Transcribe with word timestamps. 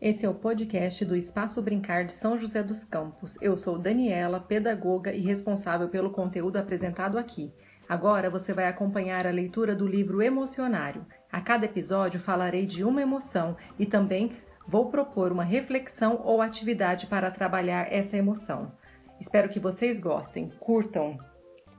Esse 0.00 0.24
é 0.24 0.28
o 0.30 0.34
podcast 0.34 1.04
do 1.04 1.14
Espaço 1.14 1.60
Brincar 1.60 2.06
de 2.06 2.14
São 2.14 2.38
José 2.38 2.62
dos 2.62 2.84
Campos. 2.84 3.36
Eu 3.42 3.54
sou 3.54 3.78
Daniela, 3.78 4.40
pedagoga 4.40 5.12
e 5.12 5.20
responsável 5.20 5.90
pelo 5.90 6.10
conteúdo 6.10 6.56
apresentado 6.56 7.18
aqui. 7.18 7.52
Agora 7.86 8.30
você 8.30 8.54
vai 8.54 8.66
acompanhar 8.66 9.26
a 9.26 9.30
leitura 9.30 9.74
do 9.74 9.86
livro 9.86 10.22
Emocionário. 10.22 11.04
A 11.30 11.42
cada 11.42 11.66
episódio 11.66 12.18
falarei 12.18 12.64
de 12.64 12.82
uma 12.82 13.02
emoção 13.02 13.58
e 13.78 13.84
também 13.84 14.32
vou 14.66 14.90
propor 14.90 15.32
uma 15.32 15.44
reflexão 15.44 16.22
ou 16.24 16.40
atividade 16.40 17.06
para 17.06 17.30
trabalhar 17.30 17.92
essa 17.92 18.16
emoção. 18.16 18.72
Espero 19.20 19.50
que 19.50 19.60
vocês 19.60 20.00
gostem, 20.00 20.50
curtam, 20.58 21.18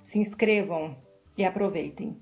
se 0.04 0.20
inscrevam 0.20 0.96
e 1.42 1.46
aproveitem. 1.46 2.18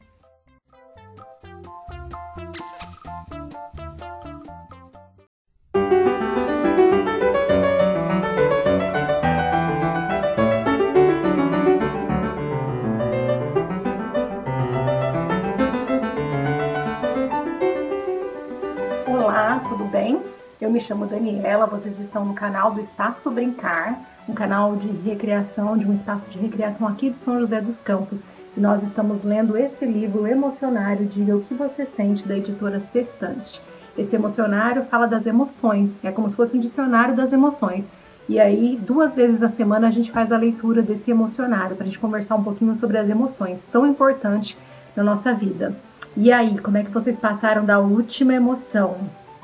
Eu 20.70 20.74
me 20.74 20.82
chamo 20.82 21.08
Daniela, 21.08 21.66
vocês 21.66 21.99
estão 21.99 22.24
no 22.26 22.36
canal 22.36 22.72
do 22.72 22.82
Espaço 22.82 23.32
Brincar, 23.32 23.98
um 24.27 24.34
canal 24.34 24.76
de 24.76 24.88
recreação, 25.10 25.76
de 25.76 25.84
um 25.86 25.96
espaço 25.96 26.30
de 26.30 26.38
recreação 26.38 26.88
aqui 26.88 27.10
de 27.10 27.18
São 27.20 27.40
José 27.40 27.60
dos 27.60 27.80
Campos. 27.80 28.22
Nós 28.58 28.84
estamos 28.84 29.23
lendo 29.23 29.55
esse 29.58 29.85
livro 29.85 30.27
emocionário, 30.27 31.05
Diga 31.05 31.35
o 31.35 31.41
que 31.41 31.53
você 31.53 31.85
sente, 31.85 32.27
da 32.27 32.38
editora 32.38 32.82
Sextante. 32.91 33.62
Esse 33.98 34.15
emocionário 34.15 34.84
fala 34.85 35.07
das 35.07 35.26
emoções, 35.26 35.91
é 36.04 36.12
como 36.12 36.29
se 36.29 36.35
fosse 36.35 36.57
um 36.57 36.59
dicionário 36.59 37.15
das 37.15 37.32
emoções. 37.32 37.85
E 38.27 38.40
aí, 38.40 38.77
duas 38.82 39.15
vezes 39.15 39.40
na 39.40 39.49
semana, 39.49 39.87
a 39.87 39.91
gente 39.91 40.12
faz 40.12 40.32
a 40.32 40.37
leitura 40.37 40.82
desse 40.82 41.09
emocionário, 41.09 41.76
para 41.76 41.84
a 41.84 41.87
gente 41.87 41.99
conversar 41.99 42.35
um 42.35 42.43
pouquinho 42.43 42.76
sobre 42.76 42.98
as 42.98 43.09
emoções, 43.09 43.62
tão 43.71 43.85
importante 43.85 44.57
na 44.96 45.04
nossa 45.04 45.34
vida. 45.34 45.76
E 46.15 46.31
aí, 46.31 46.57
como 46.59 46.77
é 46.77 46.84
que 46.84 46.91
vocês 46.91 47.18
passaram 47.18 47.65
da 47.65 47.79
última 47.79 48.34
emoção? 48.34 48.98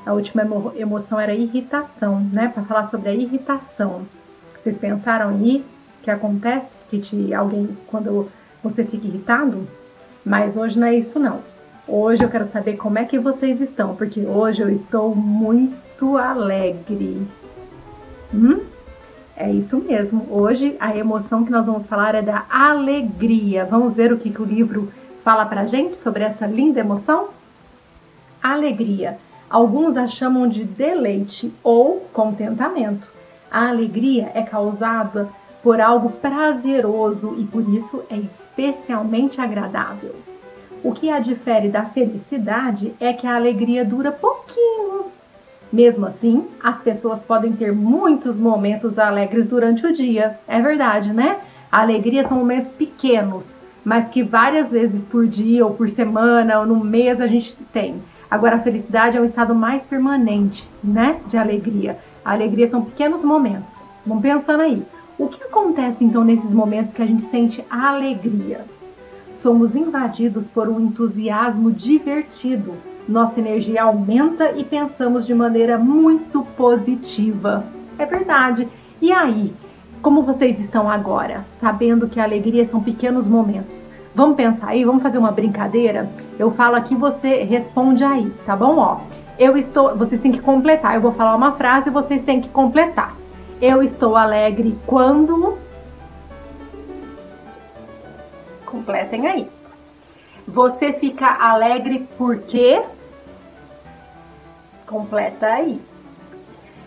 A 0.06 0.14
última 0.14 0.44
emoção 0.76 1.20
era 1.20 1.34
irritação, 1.34 2.20
né? 2.32 2.48
Para 2.48 2.64
falar 2.64 2.90
sobre 2.90 3.10
a 3.10 3.14
irritação. 3.14 4.04
Vocês 4.62 4.78
pensaram 4.78 5.30
aí 5.30 5.66
que 6.04 6.12
acontece 6.12 6.68
que 6.90 7.00
te, 7.00 7.34
alguém 7.34 7.70
quando 7.88 8.30
você 8.70 8.84
fica 8.84 9.08
irritado? 9.08 9.68
Mas 10.24 10.58
hoje 10.58 10.78
não 10.78 10.88
é 10.88 10.96
isso 10.96 11.20
não. 11.20 11.40
Hoje 11.88 12.24
eu 12.24 12.30
quero 12.30 12.50
saber 12.50 12.78
como 12.78 12.98
é 12.98 13.06
que 13.06 13.20
vocês 13.20 13.62
estão, 13.62 13.96
porque 13.96 14.22
hoje 14.22 14.62
eu 14.62 14.70
estou 14.70 15.16
muito 15.16 16.18
alegre. 16.18 17.28
Hum? 18.34 18.62
É 19.38 19.52
isso 19.52 19.78
mesmo. 19.78 20.26
Hoje 20.32 20.76
a 20.80 20.96
emoção 20.98 21.46
que 21.46 21.52
nós 21.52 21.68
vamos 21.68 21.86
falar 21.86 22.16
é 22.16 22.22
da 22.22 22.46
alegria. 22.50 23.66
Vamos 23.66 23.94
ver 23.94 24.12
o 24.12 24.18
que, 24.18 24.32
que 24.32 24.42
o 24.42 24.46
livro 24.46 24.92
fala 25.24 25.46
pra 25.46 25.66
gente 25.66 25.96
sobre 25.98 26.24
essa 26.24 26.48
linda 26.48 26.80
emoção? 26.80 27.30
Alegria. 28.42 29.18
Alguns 29.50 29.96
a 29.96 30.08
chamam 30.08 30.48
de 30.48 30.64
deleite 30.64 31.54
ou 31.64 32.00
contentamento. 32.12 33.08
A 33.52 33.70
alegria 33.70 34.32
é 34.34 34.42
causada 34.42 35.30
por 35.66 35.82
algo 35.82 36.12
prazeroso 36.12 37.38
e 37.40 37.44
por 37.44 37.68
isso 37.74 38.04
é 38.12 38.18
especialmente 38.18 39.42
agradável. 39.42 40.14
O 40.84 40.92
que 40.92 41.10
a 41.10 41.18
difere 41.18 41.70
da 41.70 41.86
felicidade 41.86 42.94
é 43.00 43.12
que 43.12 43.26
a 43.26 43.36
alegria 43.36 43.84
dura 43.84 44.12
pouquinho. 44.12 45.06
Mesmo 45.74 46.06
assim, 46.06 46.46
as 46.64 46.78
pessoas 46.82 47.24
podem 47.24 47.54
ter 47.54 47.74
muitos 47.74 48.38
momentos 48.38 49.00
alegres 49.00 49.48
durante 49.48 49.88
o 49.88 49.92
dia. 49.92 50.40
É 50.48 50.62
verdade, 50.62 51.12
né? 51.12 51.40
A 51.72 51.82
alegria 51.82 52.28
são 52.28 52.38
momentos 52.38 52.70
pequenos, 52.70 53.56
mas 53.84 54.08
que 54.10 54.22
várias 54.22 54.70
vezes 54.70 55.02
por 55.06 55.26
dia 55.26 55.66
ou 55.66 55.74
por 55.74 55.90
semana 55.90 56.60
ou 56.60 56.68
no 56.68 56.76
mês 56.76 57.20
a 57.20 57.26
gente 57.26 57.58
tem. 57.74 57.96
Agora, 58.30 58.58
a 58.58 58.60
felicidade 58.60 59.18
é 59.18 59.22
um 59.22 59.26
estado 59.26 59.56
mais 59.56 59.82
permanente, 59.82 60.70
né? 60.84 61.20
De 61.26 61.40
alegria. 61.40 61.98
A 62.24 62.34
alegria 62.34 62.70
são 62.70 62.86
pequenos 62.86 63.24
momentos. 63.24 63.84
Vamos 64.06 64.22
pensando 64.22 64.62
aí. 64.62 64.86
O 65.18 65.28
que 65.28 65.42
acontece 65.42 66.04
então 66.04 66.26
nesses 66.26 66.52
momentos 66.52 66.94
que 66.94 67.02
a 67.02 67.06
gente 67.06 67.24
sente 67.24 67.64
a 67.70 67.90
alegria? 67.90 68.66
Somos 69.38 69.74
invadidos 69.74 70.48
por 70.50 70.68
um 70.68 70.78
entusiasmo 70.80 71.72
divertido. 71.72 72.74
Nossa 73.08 73.40
energia 73.40 73.84
aumenta 73.84 74.52
e 74.52 74.64
pensamos 74.66 75.26
de 75.26 75.34
maneira 75.34 75.78
muito 75.78 76.42
positiva. 76.58 77.64
É 77.98 78.06
verdade. 78.06 78.68
E 79.02 79.14
aí, 79.14 79.54
como 80.02 80.22
vocês 80.22 80.60
estão 80.60 80.90
agora, 80.90 81.46
sabendo 81.62 82.10
que 82.10 82.20
a 82.20 82.24
alegria 82.24 82.68
são 82.68 82.84
pequenos 82.84 83.26
momentos? 83.26 83.88
Vamos 84.14 84.36
pensar 84.36 84.70
aí, 84.70 84.84
vamos 84.84 85.02
fazer 85.02 85.18
uma 85.18 85.32
brincadeira? 85.32 86.10
Eu 86.38 86.52
falo 86.52 86.76
aqui, 86.76 86.94
você 86.94 87.44
responde 87.44 88.04
aí, 88.04 88.32
tá 88.46 88.56
bom? 88.56 88.78
Ó, 88.78 89.00
eu 89.40 89.56
estou, 89.58 89.96
vocês 89.96 90.20
têm 90.20 90.32
que 90.34 90.42
completar. 90.42 90.96
Eu 90.96 91.02
vou 91.02 91.14
falar 91.14 91.36
uma 91.36 91.54
frase 91.54 91.88
e 91.88 91.92
vocês 91.92 92.22
têm 92.24 92.42
que 92.42 92.50
completar. 92.50 93.16
Eu 93.62 93.82
estou 93.82 94.16
alegre 94.16 94.78
quando 94.86 95.58
Completem 98.66 99.28
aí. 99.28 99.50
Você 100.48 100.94
fica 100.94 101.28
alegre 101.28 102.08
porque 102.18 102.84
Completa 104.86 105.48
aí. 105.48 105.82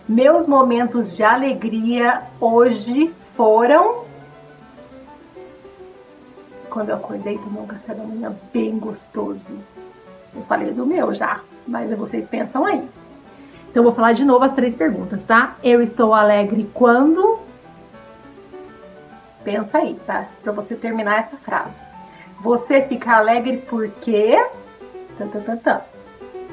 Meus 0.07 0.47
momentos 0.47 1.15
de 1.15 1.23
alegria 1.23 2.23
hoje 2.39 3.13
foram 3.35 4.05
quando 6.69 6.89
eu 6.89 6.95
acordei, 6.95 7.37
tomei 7.37 7.61
um 7.61 7.67
café 7.67 7.93
da 7.93 8.03
manhã 8.03 8.33
bem 8.53 8.77
gostoso. 8.77 9.59
Eu 10.35 10.43
falei 10.43 10.71
do 10.71 10.85
meu 10.85 11.13
já, 11.13 11.41
mas 11.67 11.89
vocês 11.97 12.27
pensam 12.29 12.65
aí. 12.65 12.87
Então 13.69 13.83
vou 13.83 13.93
falar 13.93 14.13
de 14.13 14.25
novo 14.25 14.43
as 14.43 14.53
três 14.53 14.75
perguntas, 14.75 15.23
tá? 15.25 15.55
Eu 15.63 15.81
estou 15.81 16.13
alegre 16.13 16.69
quando. 16.73 17.39
Pensa 19.43 19.77
aí, 19.77 19.97
tá? 20.05 20.25
Pra 20.43 20.51
você 20.51 20.75
terminar 20.75 21.19
essa 21.19 21.37
frase. 21.37 21.75
Você 22.41 22.81
fica 22.81 23.17
alegre 23.17 23.63
porque. 23.69 24.43
Tan. 25.17 25.81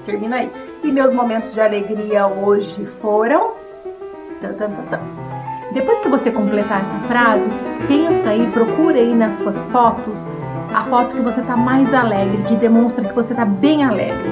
Termina 0.04 0.36
aí. 0.36 0.52
E 0.84 0.92
meus 0.92 1.12
momentos 1.12 1.52
de 1.52 1.60
alegria 1.60 2.26
hoje 2.26 2.86
foram. 3.00 3.54
Depois 5.72 5.98
que 6.00 6.08
você 6.08 6.30
completar 6.30 6.82
essa 6.82 7.08
frase, 7.08 7.48
pensa 7.88 8.28
aí, 8.28 8.50
procura 8.50 8.98
aí 8.98 9.14
nas 9.14 9.36
suas 9.38 9.56
fotos 9.72 10.18
a 10.76 10.84
foto 10.84 11.14
que 11.14 11.22
você 11.22 11.40
está 11.40 11.56
mais 11.56 11.92
alegre, 11.94 12.36
que 12.42 12.54
demonstra 12.56 13.02
que 13.02 13.14
você 13.14 13.32
está 13.32 13.46
bem 13.46 13.82
alegre. 13.82 14.28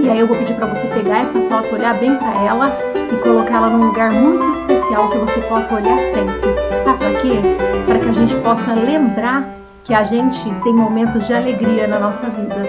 E 0.00 0.08
aí 0.08 0.18
eu 0.18 0.26
vou 0.26 0.34
pedir 0.34 0.54
para 0.54 0.64
você 0.64 0.88
pegar 0.94 1.18
essa 1.18 1.38
foto, 1.46 1.74
olhar 1.74 1.94
bem 1.98 2.16
para 2.16 2.42
ela 2.42 2.72
e 2.94 3.16
colocar 3.16 3.56
ela 3.56 3.68
num 3.68 3.88
lugar 3.88 4.10
muito 4.10 4.42
especial 4.60 5.10
que 5.10 5.18
você 5.18 5.40
possa 5.42 5.74
olhar 5.74 5.98
sempre. 6.14 6.54
Sabe 6.84 6.98
para 6.98 7.20
quê? 7.20 7.40
Para 7.84 7.98
que 7.98 8.08
a 8.08 8.12
gente 8.12 8.34
possa 8.36 8.72
lembrar 8.72 9.46
que 9.84 9.92
a 9.92 10.04
gente 10.04 10.42
tem 10.64 10.72
momentos 10.72 11.26
de 11.26 11.34
alegria 11.34 11.86
na 11.86 11.98
nossa 11.98 12.26
vida. 12.30 12.66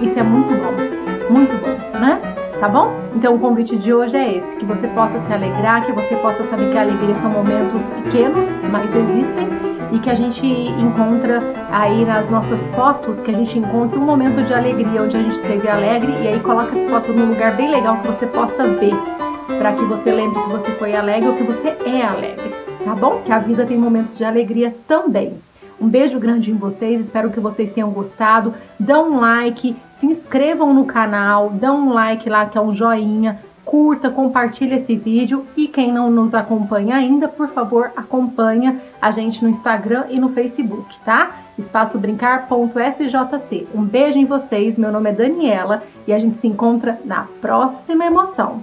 Isso 0.00 0.18
é 0.18 0.22
muito 0.24 0.48
bom, 0.48 1.32
muito 1.32 1.52
bom, 1.62 2.00
né? 2.00 2.20
tá 2.58 2.68
bom? 2.68 2.92
Então 3.14 3.36
o 3.36 3.38
convite 3.38 3.76
de 3.76 3.94
hoje 3.94 4.16
é 4.16 4.38
esse, 4.38 4.56
que 4.56 4.64
você 4.64 4.88
possa 4.88 5.20
se 5.20 5.32
alegrar, 5.32 5.86
que 5.86 5.92
você 5.92 6.16
possa 6.16 6.44
saber 6.50 6.72
que 6.72 6.78
a 6.78 6.80
alegria 6.82 7.14
são 7.22 7.30
momentos 7.30 7.82
pequenos, 8.02 8.46
mas 8.70 8.90
existem, 8.94 9.69
que 10.00 10.10
a 10.10 10.14
gente 10.14 10.46
encontra 10.46 11.42
aí 11.70 12.04
nas 12.04 12.28
nossas 12.30 12.60
fotos, 12.74 13.20
que 13.20 13.30
a 13.30 13.34
gente 13.34 13.58
encontre 13.58 13.98
um 13.98 14.04
momento 14.04 14.42
de 14.44 14.54
alegria 14.54 15.02
onde 15.02 15.16
a 15.16 15.22
gente 15.22 15.36
esteve 15.36 15.68
alegre, 15.68 16.12
e 16.22 16.28
aí 16.28 16.40
coloca 16.40 16.76
essa 16.76 16.90
foto 16.90 17.12
num 17.12 17.30
lugar 17.30 17.56
bem 17.56 17.70
legal 17.70 17.98
que 17.98 18.08
você 18.08 18.26
possa 18.26 18.66
ver, 18.66 18.94
para 19.58 19.72
que 19.72 19.84
você 19.84 20.10
lembre 20.10 20.42
que 20.42 20.48
você 20.48 20.70
foi 20.72 20.96
alegre 20.96 21.28
ou 21.28 21.36
que 21.36 21.42
você 21.42 21.76
é 21.86 22.02
alegre, 22.02 22.50
tá 22.84 22.94
bom? 22.94 23.20
Que 23.24 23.32
a 23.32 23.38
vida 23.38 23.66
tem 23.66 23.76
momentos 23.76 24.16
de 24.16 24.24
alegria 24.24 24.74
também. 24.88 25.34
Um 25.80 25.88
beijo 25.88 26.18
grande 26.18 26.50
em 26.50 26.56
vocês, 26.56 27.00
espero 27.00 27.30
que 27.30 27.40
vocês 27.40 27.72
tenham 27.72 27.90
gostado. 27.90 28.52
Dá 28.78 29.00
um 29.00 29.18
like, 29.18 29.74
se 29.98 30.06
inscrevam 30.06 30.74
no 30.74 30.84
canal, 30.84 31.50
dá 31.50 31.72
um 31.72 31.92
like 31.92 32.28
lá 32.28 32.44
que 32.46 32.58
é 32.58 32.60
um 32.60 32.74
joinha, 32.74 33.40
curta, 33.70 34.10
compartilha 34.10 34.74
esse 34.74 34.96
vídeo 34.96 35.46
e 35.56 35.68
quem 35.68 35.92
não 35.92 36.10
nos 36.10 36.34
acompanha 36.34 36.96
ainda, 36.96 37.28
por 37.28 37.50
favor, 37.50 37.92
acompanha 37.94 38.80
a 39.00 39.12
gente 39.12 39.44
no 39.44 39.48
Instagram 39.48 40.06
e 40.10 40.18
no 40.18 40.30
Facebook, 40.30 40.98
tá? 41.04 41.36
espaçobrincar.sjc. 41.56 43.68
Um 43.72 43.84
beijo 43.84 44.18
em 44.18 44.24
vocês, 44.24 44.76
meu 44.76 44.90
nome 44.90 45.10
é 45.10 45.12
Daniela 45.12 45.84
e 46.04 46.12
a 46.12 46.18
gente 46.18 46.38
se 46.38 46.48
encontra 46.48 46.98
na 47.04 47.28
próxima 47.40 48.04
emoção. 48.04 48.60